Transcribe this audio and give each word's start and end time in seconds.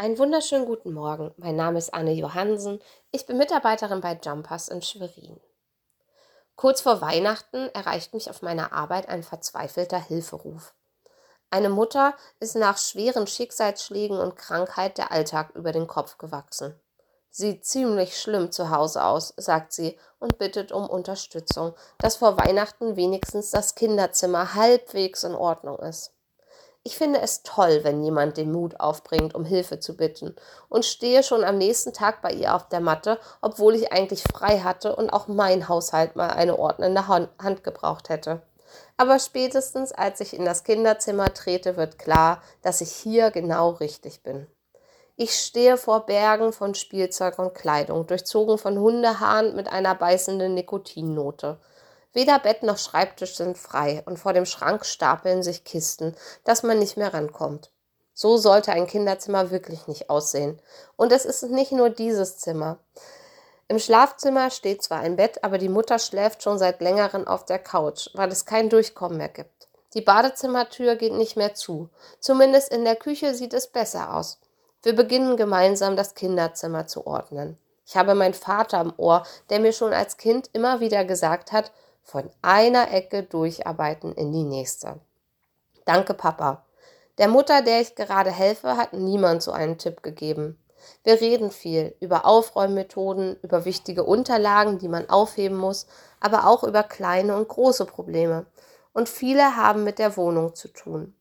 Einen 0.00 0.16
wunderschönen 0.16 0.64
guten 0.64 0.92
Morgen. 0.92 1.34
Mein 1.38 1.56
Name 1.56 1.76
ist 1.76 1.92
Anne 1.92 2.12
Johansen. 2.12 2.80
Ich 3.10 3.26
bin 3.26 3.36
Mitarbeiterin 3.36 4.00
bei 4.00 4.16
Jumpers 4.22 4.68
in 4.68 4.80
Schwerin. 4.80 5.40
Kurz 6.54 6.82
vor 6.82 7.00
Weihnachten 7.00 7.68
erreicht 7.74 8.14
mich 8.14 8.30
auf 8.30 8.40
meiner 8.40 8.72
Arbeit 8.72 9.08
ein 9.08 9.24
verzweifelter 9.24 9.98
Hilferuf. 9.98 10.72
Eine 11.50 11.68
Mutter 11.68 12.14
ist 12.38 12.54
nach 12.54 12.78
schweren 12.78 13.26
Schicksalsschlägen 13.26 14.20
und 14.20 14.36
Krankheit 14.36 14.98
der 14.98 15.10
Alltag 15.10 15.50
über 15.56 15.72
den 15.72 15.88
Kopf 15.88 16.16
gewachsen. 16.16 16.78
Sieht 17.28 17.66
ziemlich 17.66 18.20
schlimm 18.20 18.52
zu 18.52 18.70
Hause 18.70 19.02
aus, 19.02 19.34
sagt 19.36 19.72
sie 19.72 19.98
und 20.20 20.38
bittet 20.38 20.70
um 20.70 20.88
Unterstützung, 20.88 21.74
dass 21.98 22.18
vor 22.18 22.38
Weihnachten 22.38 22.94
wenigstens 22.94 23.50
das 23.50 23.74
Kinderzimmer 23.74 24.54
halbwegs 24.54 25.24
in 25.24 25.34
Ordnung 25.34 25.80
ist. 25.80 26.12
Ich 26.88 26.96
finde 26.96 27.20
es 27.20 27.42
toll, 27.42 27.80
wenn 27.82 28.02
jemand 28.02 28.38
den 28.38 28.50
Mut 28.50 28.80
aufbringt, 28.80 29.34
um 29.34 29.44
Hilfe 29.44 29.78
zu 29.78 29.94
bitten 29.94 30.34
und 30.70 30.86
stehe 30.86 31.22
schon 31.22 31.44
am 31.44 31.58
nächsten 31.58 31.92
Tag 31.92 32.22
bei 32.22 32.32
ihr 32.32 32.54
auf 32.54 32.66
der 32.70 32.80
Matte, 32.80 33.18
obwohl 33.42 33.74
ich 33.74 33.92
eigentlich 33.92 34.22
frei 34.22 34.60
hatte 34.60 34.96
und 34.96 35.10
auch 35.10 35.28
mein 35.28 35.68
Haushalt 35.68 36.16
mal 36.16 36.30
eine 36.30 36.58
ordnende 36.58 37.06
Hand 37.06 37.62
gebraucht 37.62 38.08
hätte. 38.08 38.40
Aber 38.96 39.18
spätestens 39.18 39.92
als 39.92 40.22
ich 40.22 40.32
in 40.32 40.46
das 40.46 40.64
Kinderzimmer 40.64 41.34
trete, 41.34 41.76
wird 41.76 41.98
klar, 41.98 42.40
dass 42.62 42.80
ich 42.80 42.92
hier 42.92 43.30
genau 43.32 43.68
richtig 43.72 44.22
bin. 44.22 44.46
Ich 45.14 45.34
stehe 45.34 45.76
vor 45.76 46.06
Bergen 46.06 46.54
von 46.54 46.74
Spielzeug 46.74 47.38
und 47.38 47.52
Kleidung, 47.52 48.06
durchzogen 48.06 48.56
von 48.56 48.78
Hundehaaren 48.78 49.54
mit 49.54 49.70
einer 49.70 49.94
beißenden 49.94 50.54
Nikotinnote. 50.54 51.58
Weder 52.12 52.38
Bett 52.38 52.62
noch 52.62 52.78
Schreibtisch 52.78 53.36
sind 53.36 53.58
frei 53.58 54.02
und 54.06 54.18
vor 54.18 54.32
dem 54.32 54.46
Schrank 54.46 54.84
stapeln 54.86 55.42
sich 55.42 55.64
Kisten, 55.64 56.16
dass 56.44 56.62
man 56.62 56.78
nicht 56.78 56.96
mehr 56.96 57.12
rankommt. 57.12 57.70
So 58.14 58.36
sollte 58.36 58.72
ein 58.72 58.86
Kinderzimmer 58.86 59.50
wirklich 59.50 59.86
nicht 59.86 60.10
aussehen. 60.10 60.60
Und 60.96 61.12
es 61.12 61.24
ist 61.24 61.44
nicht 61.44 61.70
nur 61.70 61.90
dieses 61.90 62.38
Zimmer. 62.38 62.78
Im 63.68 63.78
Schlafzimmer 63.78 64.50
steht 64.50 64.82
zwar 64.82 65.00
ein 65.00 65.16
Bett, 65.16 65.44
aber 65.44 65.58
die 65.58 65.68
Mutter 65.68 65.98
schläft 65.98 66.42
schon 66.42 66.58
seit 66.58 66.80
längerem 66.80 67.28
auf 67.28 67.44
der 67.44 67.58
Couch, 67.58 68.08
weil 68.14 68.30
es 68.32 68.46
kein 68.46 68.70
Durchkommen 68.70 69.18
mehr 69.18 69.28
gibt. 69.28 69.68
Die 69.94 70.00
Badezimmertür 70.00 70.96
geht 70.96 71.12
nicht 71.12 71.36
mehr 71.36 71.54
zu. 71.54 71.90
Zumindest 72.18 72.72
in 72.72 72.84
der 72.84 72.96
Küche 72.96 73.34
sieht 73.34 73.54
es 73.54 73.68
besser 73.68 74.14
aus. 74.14 74.40
Wir 74.82 74.96
beginnen 74.96 75.36
gemeinsam 75.36 75.96
das 75.96 76.14
Kinderzimmer 76.14 76.86
zu 76.86 77.06
ordnen. 77.06 77.58
Ich 77.86 77.96
habe 77.96 78.14
meinen 78.14 78.34
Vater 78.34 78.80
im 78.80 78.92
Ohr, 78.96 79.24
der 79.48 79.60
mir 79.60 79.72
schon 79.72 79.92
als 79.92 80.16
Kind 80.16 80.50
immer 80.52 80.80
wieder 80.80 81.04
gesagt 81.04 81.52
hat, 81.52 81.72
von 82.08 82.30
einer 82.40 82.90
Ecke 82.90 83.22
durcharbeiten 83.22 84.14
in 84.14 84.32
die 84.32 84.42
nächste. 84.42 84.98
Danke, 85.84 86.14
Papa. 86.14 86.64
Der 87.18 87.28
Mutter, 87.28 87.60
der 87.60 87.82
ich 87.82 87.96
gerade 87.96 88.30
helfe, 88.30 88.78
hat 88.78 88.94
niemand 88.94 89.42
so 89.42 89.52
einen 89.52 89.76
Tipp 89.76 90.02
gegeben. 90.02 90.58
Wir 91.04 91.20
reden 91.20 91.50
viel 91.50 91.94
über 92.00 92.24
Aufräummethoden, 92.24 93.36
über 93.42 93.66
wichtige 93.66 94.04
Unterlagen, 94.04 94.78
die 94.78 94.88
man 94.88 95.10
aufheben 95.10 95.58
muss, 95.58 95.86
aber 96.18 96.46
auch 96.46 96.64
über 96.64 96.82
kleine 96.82 97.36
und 97.36 97.46
große 97.46 97.84
Probleme. 97.84 98.46
Und 98.94 99.10
viele 99.10 99.56
haben 99.56 99.84
mit 99.84 99.98
der 99.98 100.16
Wohnung 100.16 100.54
zu 100.54 100.68
tun. 100.68 101.14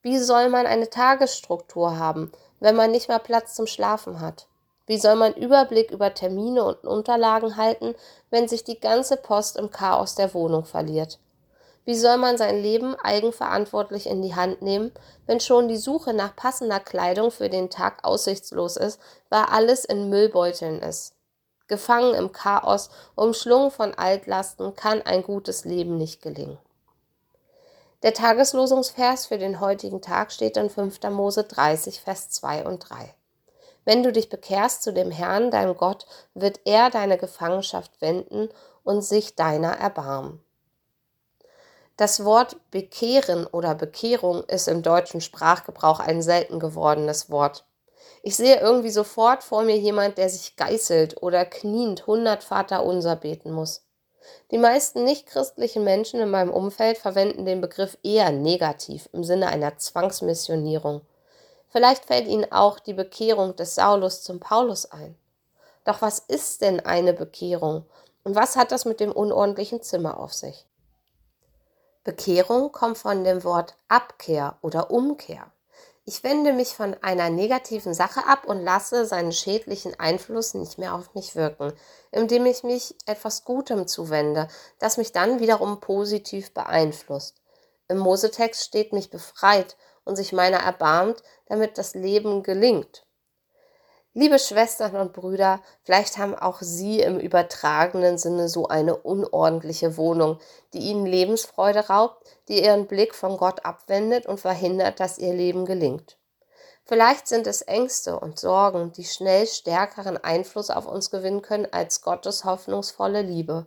Wie 0.00 0.18
soll 0.18 0.48
man 0.48 0.66
eine 0.66 0.88
Tagesstruktur 0.88 1.98
haben, 1.98 2.32
wenn 2.58 2.74
man 2.74 2.90
nicht 2.90 3.10
mal 3.10 3.18
Platz 3.18 3.54
zum 3.54 3.66
Schlafen 3.66 4.20
hat? 4.20 4.46
Wie 4.86 4.98
soll 4.98 5.14
man 5.14 5.34
Überblick 5.34 5.90
über 5.90 6.12
Termine 6.12 6.64
und 6.64 6.84
Unterlagen 6.84 7.56
halten, 7.56 7.94
wenn 8.30 8.48
sich 8.48 8.64
die 8.64 8.80
ganze 8.80 9.16
Post 9.16 9.56
im 9.56 9.70
Chaos 9.70 10.14
der 10.14 10.34
Wohnung 10.34 10.64
verliert? 10.64 11.18
Wie 11.84 11.94
soll 11.96 12.16
man 12.16 12.38
sein 12.38 12.62
Leben 12.62 12.94
eigenverantwortlich 12.94 14.06
in 14.06 14.22
die 14.22 14.34
Hand 14.34 14.62
nehmen, 14.62 14.92
wenn 15.26 15.40
schon 15.40 15.66
die 15.66 15.76
Suche 15.76 16.14
nach 16.14 16.36
passender 16.36 16.78
Kleidung 16.78 17.30
für 17.30 17.48
den 17.48 17.70
Tag 17.70 18.04
aussichtslos 18.04 18.76
ist, 18.76 19.00
weil 19.30 19.44
alles 19.44 19.84
in 19.84 20.08
Müllbeuteln 20.08 20.80
ist? 20.80 21.14
Gefangen 21.66 22.14
im 22.14 22.32
Chaos, 22.32 22.90
umschlungen 23.14 23.70
von 23.70 23.94
Altlasten, 23.94 24.76
kann 24.76 25.02
ein 25.02 25.22
gutes 25.22 25.64
Leben 25.64 25.96
nicht 25.96 26.22
gelingen. 26.22 26.58
Der 28.02 28.14
Tageslosungsvers 28.14 29.26
für 29.26 29.38
den 29.38 29.60
heutigen 29.60 30.02
Tag 30.02 30.32
steht 30.32 30.56
in 30.56 30.70
5. 30.70 31.00
Mose 31.10 31.44
30, 31.44 32.00
Vers 32.00 32.30
2 32.30 32.66
und 32.66 32.80
3. 32.80 33.14
Wenn 33.84 34.02
du 34.02 34.12
dich 34.12 34.28
bekehrst 34.28 34.82
zu 34.82 34.92
dem 34.92 35.10
Herrn, 35.10 35.50
deinem 35.50 35.76
Gott, 35.76 36.06
wird 36.34 36.60
er 36.64 36.90
deine 36.90 37.18
Gefangenschaft 37.18 38.00
wenden 38.00 38.48
und 38.84 39.02
sich 39.02 39.34
deiner 39.34 39.72
erbarmen. 39.72 40.40
Das 41.96 42.24
Wort 42.24 42.56
bekehren 42.70 43.46
oder 43.46 43.74
Bekehrung 43.74 44.44
ist 44.44 44.66
im 44.66 44.82
deutschen 44.82 45.20
Sprachgebrauch 45.20 46.00
ein 46.00 46.22
selten 46.22 46.58
gewordenes 46.58 47.30
Wort. 47.30 47.64
Ich 48.22 48.36
sehe 48.36 48.60
irgendwie 48.60 48.90
sofort 48.90 49.42
vor 49.42 49.62
mir 49.62 49.76
jemand, 49.76 50.16
der 50.16 50.28
sich 50.28 50.56
geißelt 50.56 51.22
oder 51.22 51.44
kniend 51.44 52.06
hundert 52.06 52.44
Vater 52.44 52.84
unser 52.84 53.16
beten 53.16 53.52
muss. 53.52 53.84
Die 54.50 54.58
meisten 54.58 55.04
nichtchristlichen 55.04 55.84
Menschen 55.84 56.20
in 56.20 56.30
meinem 56.30 56.52
Umfeld 56.52 56.98
verwenden 56.98 57.44
den 57.44 57.60
Begriff 57.60 57.98
eher 58.02 58.30
negativ 58.30 59.08
im 59.12 59.24
Sinne 59.24 59.48
einer 59.48 59.76
Zwangsmissionierung. 59.76 61.02
Vielleicht 61.72 62.04
fällt 62.04 62.28
Ihnen 62.28 62.52
auch 62.52 62.78
die 62.78 62.92
Bekehrung 62.92 63.56
des 63.56 63.74
Saulus 63.74 64.22
zum 64.22 64.40
Paulus 64.40 64.90
ein. 64.92 65.16
Doch 65.84 66.02
was 66.02 66.18
ist 66.18 66.60
denn 66.60 66.80
eine 66.80 67.14
Bekehrung 67.14 67.86
und 68.24 68.36
was 68.36 68.56
hat 68.56 68.70
das 68.70 68.84
mit 68.84 69.00
dem 69.00 69.10
unordentlichen 69.10 69.82
Zimmer 69.82 70.20
auf 70.20 70.34
sich? 70.34 70.66
Bekehrung 72.04 72.72
kommt 72.72 72.98
von 72.98 73.24
dem 73.24 73.42
Wort 73.42 73.76
Abkehr 73.88 74.58
oder 74.60 74.90
Umkehr. 74.90 75.50
Ich 76.04 76.22
wende 76.24 76.52
mich 76.52 76.74
von 76.74 76.96
einer 77.00 77.30
negativen 77.30 77.94
Sache 77.94 78.26
ab 78.26 78.44
und 78.44 78.62
lasse 78.62 79.06
seinen 79.06 79.32
schädlichen 79.32 79.98
Einfluss 79.98 80.54
nicht 80.54 80.78
mehr 80.78 80.94
auf 80.94 81.14
mich 81.14 81.36
wirken, 81.36 81.72
indem 82.10 82.44
ich 82.44 82.64
mich 82.64 82.96
etwas 83.06 83.44
Gutem 83.44 83.86
zuwende, 83.86 84.48
das 84.78 84.96
mich 84.96 85.12
dann 85.12 85.40
wiederum 85.40 85.80
positiv 85.80 86.52
beeinflusst. 86.52 87.36
Im 87.88 87.98
Mosetext 87.98 88.64
steht 88.64 88.92
mich 88.92 89.10
befreit 89.10 89.76
und 90.04 90.16
sich 90.16 90.32
meiner 90.32 90.58
erbarmt, 90.58 91.22
damit 91.46 91.78
das 91.78 91.94
Leben 91.94 92.42
gelingt. 92.42 93.04
Liebe 94.14 94.38
Schwestern 94.38 94.96
und 94.96 95.14
Brüder, 95.14 95.62
vielleicht 95.84 96.18
haben 96.18 96.34
auch 96.34 96.60
Sie 96.60 97.00
im 97.00 97.18
übertragenen 97.18 98.18
Sinne 98.18 98.48
so 98.50 98.68
eine 98.68 98.94
unordentliche 98.94 99.96
Wohnung, 99.96 100.38
die 100.74 100.80
Ihnen 100.80 101.06
Lebensfreude 101.06 101.88
raubt, 101.88 102.26
die 102.48 102.62
Ihren 102.62 102.86
Blick 102.86 103.14
von 103.14 103.38
Gott 103.38 103.64
abwendet 103.64 104.26
und 104.26 104.38
verhindert, 104.38 105.00
dass 105.00 105.16
Ihr 105.16 105.32
Leben 105.32 105.64
gelingt. 105.64 106.18
Vielleicht 106.84 107.26
sind 107.26 107.46
es 107.46 107.62
Ängste 107.62 108.18
und 108.18 108.38
Sorgen, 108.38 108.92
die 108.92 109.04
schnell 109.04 109.46
stärkeren 109.46 110.22
Einfluss 110.22 110.68
auf 110.68 110.86
uns 110.86 111.10
gewinnen 111.10 111.40
können 111.40 111.68
als 111.70 112.02
Gottes 112.02 112.44
hoffnungsvolle 112.44 113.22
Liebe. 113.22 113.66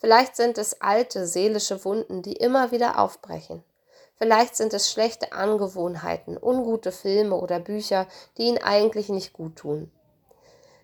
Vielleicht 0.00 0.36
sind 0.36 0.58
es 0.58 0.82
alte 0.82 1.26
seelische 1.26 1.82
Wunden, 1.86 2.20
die 2.20 2.34
immer 2.34 2.72
wieder 2.72 2.98
aufbrechen. 2.98 3.64
Vielleicht 4.18 4.56
sind 4.56 4.74
es 4.74 4.90
schlechte 4.90 5.32
Angewohnheiten, 5.32 6.36
ungute 6.36 6.90
Filme 6.92 7.36
oder 7.36 7.60
Bücher, 7.60 8.06
die 8.36 8.42
Ihnen 8.42 8.58
eigentlich 8.58 9.08
nicht 9.08 9.32
gut 9.32 9.56
tun. 9.56 9.92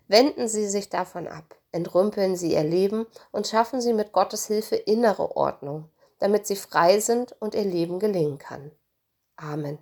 Wenden 0.07 0.47
Sie 0.47 0.67
sich 0.67 0.89
davon 0.89 1.27
ab, 1.27 1.55
entrümpeln 1.71 2.35
Sie 2.37 2.53
Ihr 2.53 2.63
Leben 2.63 3.05
und 3.31 3.47
schaffen 3.47 3.81
Sie 3.81 3.93
mit 3.93 4.13
Gottes 4.13 4.47
Hilfe 4.47 4.75
innere 4.75 5.35
Ordnung, 5.35 5.89
damit 6.19 6.47
Sie 6.47 6.55
frei 6.55 6.99
sind 6.99 7.35
und 7.41 7.55
Ihr 7.55 7.65
Leben 7.65 7.99
gelingen 7.99 8.37
kann. 8.37 8.71
Amen. 9.35 9.79